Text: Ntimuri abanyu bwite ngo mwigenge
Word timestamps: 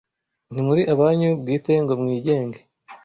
Ntimuri 0.51 0.81
abanyu 0.93 1.27
bwite 1.39 1.73
ngo 1.83 1.93
mwigenge 2.01 2.59